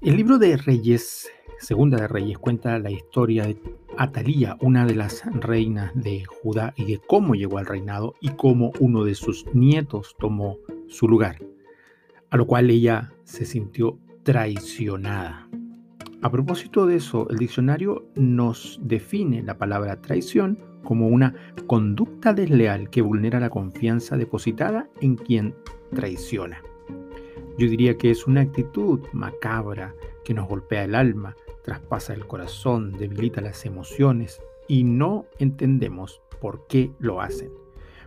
[0.00, 3.60] El libro de Reyes, Segunda de Reyes, cuenta la historia de
[3.96, 8.70] Atalía, una de las reinas de Judá, y de cómo llegó al reinado y cómo
[8.78, 11.40] uno de sus nietos tomó su lugar,
[12.30, 15.48] a lo cual ella se sintió traicionada.
[16.22, 21.34] A propósito de eso, el diccionario nos define la palabra traición como una
[21.66, 25.56] conducta desleal que vulnera la confianza depositada en quien
[25.92, 26.62] traiciona.
[27.58, 29.92] Yo diría que es una actitud macabra
[30.24, 36.68] que nos golpea el alma, traspasa el corazón, debilita las emociones y no entendemos por
[36.68, 37.50] qué lo hacen.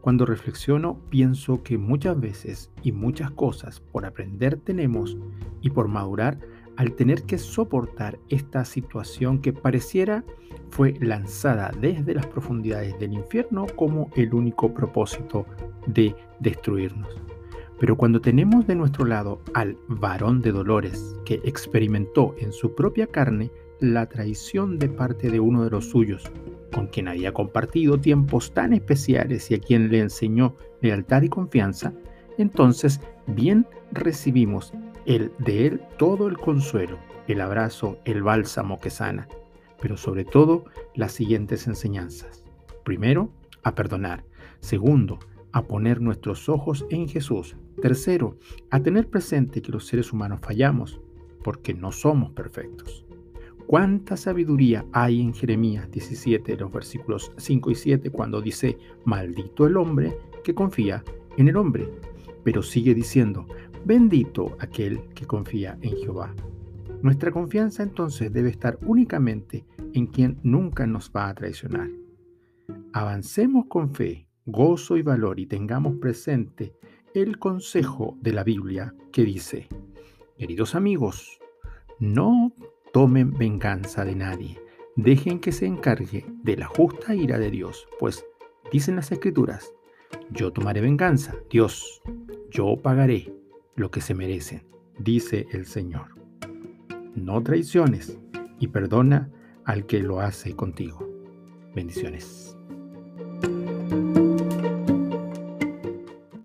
[0.00, 5.18] Cuando reflexiono pienso que muchas veces y muchas cosas por aprender tenemos
[5.60, 6.38] y por madurar
[6.76, 10.24] al tener que soportar esta situación que pareciera
[10.70, 15.46] fue lanzada desde las profundidades del infierno como el único propósito
[15.86, 17.14] de destruirnos.
[17.84, 23.06] Pero cuando tenemos de nuestro lado al varón de dolores que experimentó en su propia
[23.06, 26.24] carne la traición de parte de uno de los suyos,
[26.72, 31.92] con quien había compartido tiempos tan especiales y a quien le enseñó lealtad y confianza,
[32.38, 34.72] entonces bien recibimos
[35.04, 36.96] el de él todo el consuelo,
[37.28, 39.28] el abrazo, el bálsamo que sana,
[39.78, 42.44] pero sobre todo las siguientes enseñanzas.
[42.82, 43.28] Primero,
[43.62, 44.24] a perdonar.
[44.60, 45.18] Segundo,
[45.54, 47.56] a poner nuestros ojos en Jesús.
[47.80, 48.36] Tercero,
[48.70, 51.00] a tener presente que los seres humanos fallamos
[51.44, 53.06] porque no somos perfectos.
[53.68, 59.76] ¿Cuánta sabiduría hay en Jeremías 17, los versículos 5 y 7, cuando dice, maldito el
[59.76, 61.04] hombre que confía
[61.36, 61.88] en el hombre?
[62.42, 63.46] Pero sigue diciendo,
[63.84, 66.34] bendito aquel que confía en Jehová.
[67.00, 71.90] Nuestra confianza entonces debe estar únicamente en quien nunca nos va a traicionar.
[72.92, 76.74] Avancemos con fe gozo y valor y tengamos presente
[77.14, 79.68] el consejo de la Biblia que dice,
[80.36, 81.38] queridos amigos,
[81.98, 82.52] no
[82.92, 84.60] tomen venganza de nadie,
[84.96, 88.24] dejen que se encargue de la justa ira de Dios, pues
[88.72, 89.72] dicen las escrituras,
[90.30, 92.02] yo tomaré venganza, Dios,
[92.50, 93.32] yo pagaré
[93.76, 94.66] lo que se merecen,
[94.98, 96.14] dice el Señor.
[97.14, 98.18] No traiciones
[98.58, 99.30] y perdona
[99.64, 101.08] al que lo hace contigo.
[101.74, 102.56] Bendiciones.